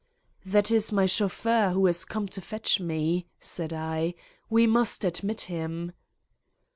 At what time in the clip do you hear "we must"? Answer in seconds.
4.49-5.05